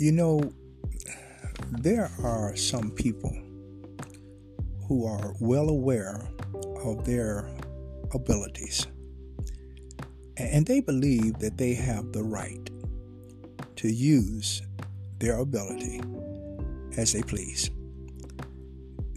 [0.00, 0.40] You know,
[1.72, 3.36] there are some people
[4.88, 6.26] who are well aware
[6.82, 7.50] of their
[8.14, 8.86] abilities
[10.38, 12.70] and they believe that they have the right
[13.76, 14.62] to use
[15.18, 16.00] their ability
[16.96, 17.68] as they please.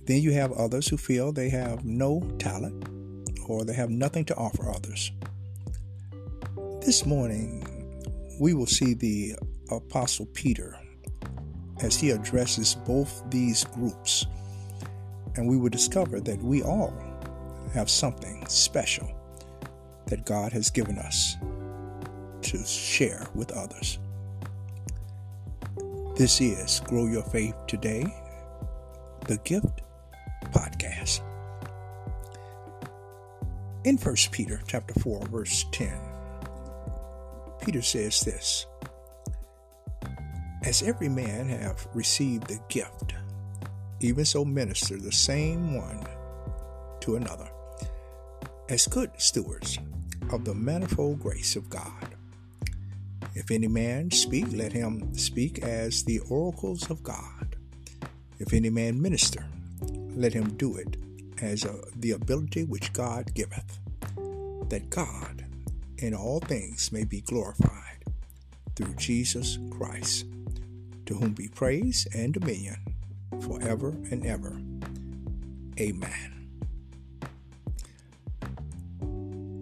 [0.03, 2.89] Then you have others who feel they have no talent
[3.47, 5.13] or they have nothing to offer others.
[6.81, 7.65] This morning,
[8.37, 9.35] we will see the
[9.73, 10.77] Apostle Peter
[11.81, 14.25] as he addresses both these groups,
[15.35, 16.93] and we will discover that we all
[17.73, 19.09] have something special
[20.07, 21.35] that God has given us
[22.43, 23.99] to share with others.
[26.15, 28.05] This is Grow Your Faith Today,
[29.27, 29.81] the Gift
[30.51, 31.21] Podcast.
[33.83, 35.91] In 1 Peter chapter 4, verse 10,
[37.65, 38.67] Peter says this
[40.63, 43.13] As every man have received the gift,
[43.99, 46.05] even so minister the same one
[47.01, 47.49] to another,
[48.69, 49.77] as good stewards
[50.31, 52.15] of the manifold grace of God.
[53.35, 57.55] If any man speak, let him speak as the oracles of God.
[58.39, 59.45] If any man minister,
[60.15, 60.97] let him do it
[61.41, 63.79] as a, the ability which God giveth,
[64.69, 65.45] that God
[65.97, 68.03] in all things may be glorified
[68.75, 70.25] through Jesus Christ,
[71.05, 72.77] to whom be praise and dominion
[73.41, 74.59] forever and ever.
[75.79, 76.49] Amen.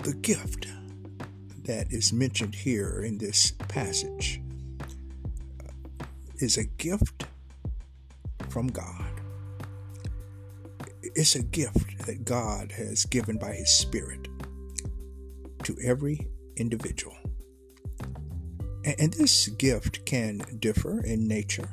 [0.03, 0.67] The gift
[1.63, 4.41] that is mentioned here in this passage
[5.63, 6.05] uh,
[6.39, 7.25] is a gift
[8.49, 9.05] from God.
[11.03, 14.27] It's a gift that God has given by His Spirit
[15.63, 17.20] to every individual.
[18.83, 21.69] And this gift can differ in nature,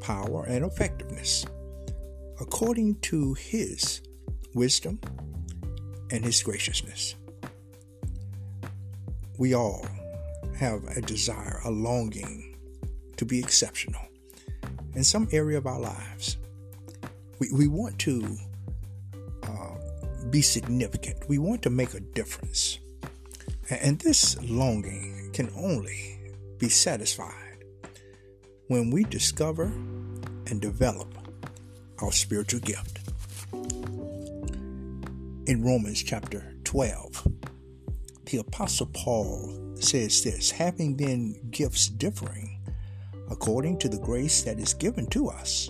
[0.00, 1.44] power, and effectiveness
[2.40, 4.00] according to His
[4.54, 5.00] wisdom
[6.10, 7.14] and His graciousness
[9.38, 9.86] we all
[10.56, 12.56] have a desire, a longing
[13.16, 14.00] to be exceptional
[14.94, 16.36] in some area of our lives.
[17.40, 18.36] We, we want to
[19.42, 19.74] uh,
[20.30, 22.78] be significant, we want to make a difference.
[23.70, 26.16] And this longing can only
[26.58, 27.64] be satisfied
[28.68, 29.64] when we discover
[30.46, 31.12] and develop
[32.00, 33.00] our spiritual gift.
[35.46, 37.26] In Romans chapter 12,
[38.26, 42.60] the Apostle Paul says this having then gifts differing
[43.28, 45.68] according to the grace that is given to us,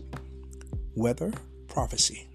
[0.92, 1.32] whether
[1.69, 2.28] prophecy,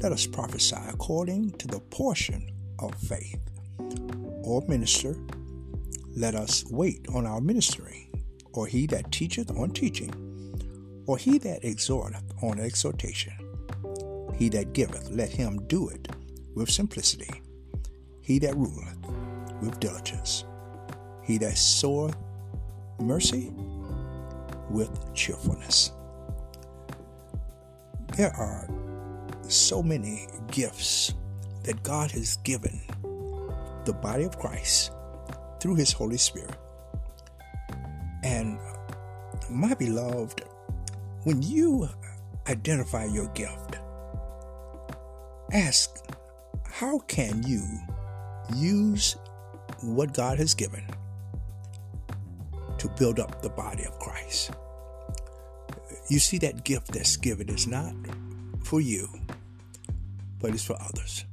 [0.00, 3.40] let us prophesy according to the portion of faith,
[4.42, 5.14] or minister,
[6.16, 8.10] let us wait on our ministering,
[8.52, 10.12] or he that teacheth on teaching,
[11.06, 13.32] or he that exhorteth on exhortation.
[14.36, 16.08] He that giveth, let him do it
[16.54, 17.30] with simplicity.
[18.22, 18.98] He that ruleth,
[19.62, 20.44] with diligence.
[21.22, 22.16] He that soweth
[22.98, 23.52] mercy
[24.70, 25.92] with cheerfulness.
[28.16, 28.68] There are
[29.48, 31.14] so many gifts
[31.64, 32.80] that God has given
[33.84, 34.92] the body of Christ
[35.60, 36.56] through His Holy Spirit.
[38.22, 38.58] And
[39.50, 40.42] my beloved,
[41.24, 41.88] when you
[42.48, 43.76] identify your gift,
[45.52, 45.90] ask
[46.64, 47.62] how can you
[48.54, 49.16] use
[49.82, 50.84] what God has given
[52.78, 54.52] to build up the body of Christ.
[56.08, 57.94] You see, that gift that's given is not
[58.64, 59.08] for you,
[60.40, 61.24] but it's for others.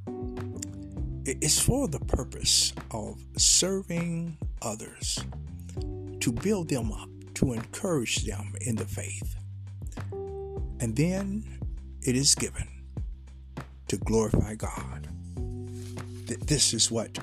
[1.28, 5.18] It's for the purpose of serving others,
[6.20, 9.36] to build them up, to encourage them in the faith.
[10.80, 11.44] And then
[12.00, 12.66] it is given
[13.88, 15.08] to glorify God.
[16.46, 17.18] This is what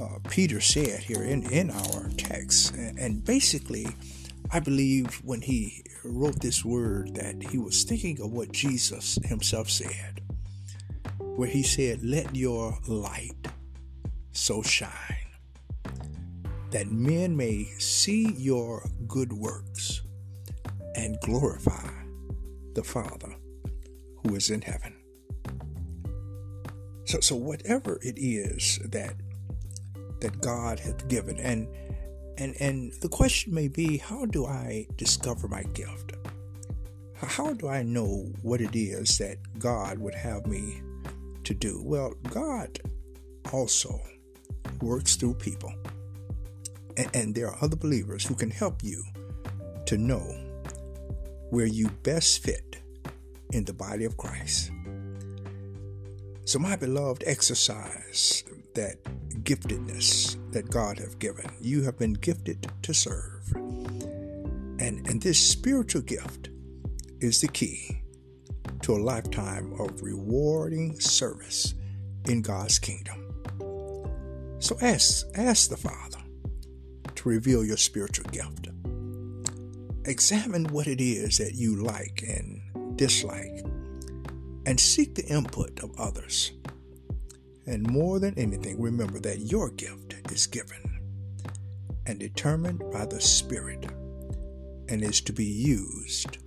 [0.00, 2.74] uh, Peter said here in, in our text.
[2.74, 3.86] And, and basically,
[4.50, 9.70] I believe when he wrote this word that he was thinking of what Jesus himself
[9.70, 10.20] said,
[11.36, 13.48] where he said, Let your light
[14.32, 15.26] so shine
[16.70, 20.02] that men may see your good works
[20.94, 21.90] and glorify
[22.74, 23.34] the Father
[24.22, 24.94] who is in heaven.
[27.04, 29.14] So, so whatever it is that
[30.20, 31.38] that God hath given.
[31.38, 31.68] And
[32.38, 36.12] and and the question may be, how do I discover my gift?
[37.14, 40.82] How do I know what it is that God would have me
[41.46, 41.80] to do?
[41.82, 42.78] Well, God
[43.52, 44.00] also
[44.82, 45.72] works through people.
[46.96, 49.02] And, and there are other believers who can help you
[49.86, 50.22] to know
[51.50, 52.82] where you best fit
[53.52, 54.70] in the body of Christ.
[56.44, 58.44] So, my beloved, exercise
[58.74, 59.02] that
[59.42, 61.46] giftedness that God have given.
[61.60, 63.52] You have been gifted to serve.
[63.54, 66.50] And, and this spiritual gift
[67.20, 67.95] is the key
[68.86, 71.74] to a lifetime of rewarding service
[72.26, 73.34] in God's kingdom.
[74.60, 76.22] So ask, ask the Father
[77.16, 78.68] to reveal your spiritual gift.
[80.04, 83.66] Examine what it is that you like and dislike,
[84.66, 86.52] and seek the input of others.
[87.66, 91.00] And more than anything, remember that your gift is given
[92.06, 93.84] and determined by the Spirit
[94.88, 96.38] and is to be used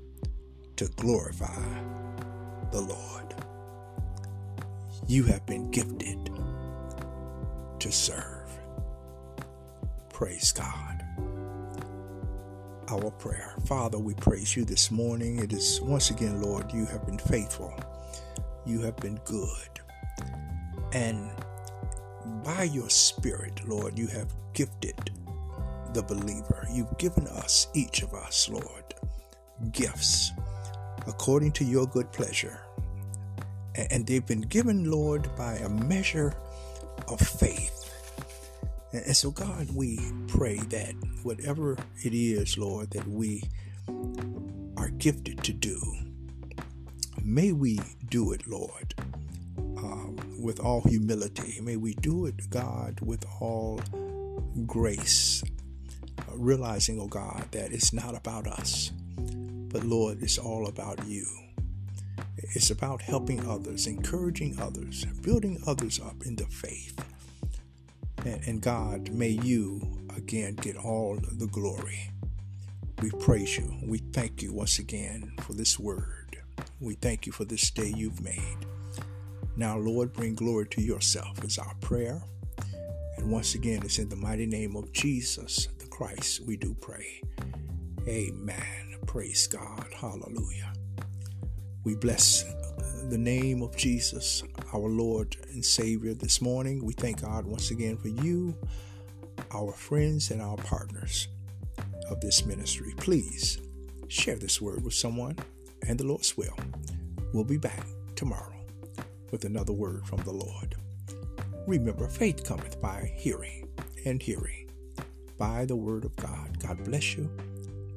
[0.78, 1.89] to glorify
[2.72, 3.36] the Lord.
[5.08, 6.30] You have been gifted
[7.80, 8.48] to serve.
[10.10, 11.04] Praise God.
[12.90, 13.56] Our prayer.
[13.66, 15.40] Father, we praise you this morning.
[15.40, 17.74] It is once again, Lord, you have been faithful.
[18.66, 19.70] You have been good.
[20.92, 21.32] And
[22.44, 25.12] by your Spirit, Lord, you have gifted
[25.94, 26.68] the believer.
[26.72, 28.94] You've given us, each of us, Lord,
[29.72, 30.32] gifts
[31.08, 32.60] according to your good pleasure.
[33.76, 36.34] And they've been given, Lord, by a measure
[37.08, 37.76] of faith.
[38.92, 40.94] And so, God, we pray that
[41.24, 43.44] whatever it is, Lord, that we
[44.78, 45.80] are gifted to do,
[47.24, 47.80] may we
[48.10, 48.96] do it, Lord,
[49.58, 51.60] um, with all humility.
[51.62, 53.80] May we do it, God, with all
[54.66, 55.44] grace,
[56.20, 58.92] uh, realizing, oh God, that it's not about us,
[59.72, 61.26] but Lord, it's all about you.
[62.38, 67.00] It's about helping others, encouraging others, building others up in the faith.
[68.26, 69.82] And, and God, may you
[70.16, 72.12] again get all the glory.
[73.02, 73.74] We praise you.
[73.84, 76.38] We thank you once again for this word.
[76.82, 78.58] We thank you for this day you've made.
[79.56, 82.22] Now, Lord, bring glory to yourself is our prayer.
[83.18, 87.22] And once again, it's in the mighty name of Jesus the Christ we do pray.
[88.08, 88.89] Amen.
[89.10, 89.88] Praise God.
[89.92, 90.72] Hallelujah.
[91.84, 92.44] We bless
[93.10, 96.86] the name of Jesus, our Lord and Savior, this morning.
[96.86, 98.56] We thank God once again for you,
[99.52, 101.28] our friends, and our partners
[102.12, 102.94] of this ministry.
[102.98, 103.60] Please
[104.10, 105.36] share this word with someone,
[105.88, 106.56] and the Lord's will.
[107.34, 108.54] We'll be back tomorrow
[109.32, 110.76] with another word from the Lord.
[111.66, 113.70] Remember, faith cometh by hearing,
[114.06, 114.70] and hearing
[115.40, 116.60] by the word of God.
[116.60, 117.28] God bless you.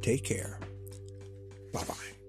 [0.00, 0.58] Take care.
[1.72, 2.21] 拜拜。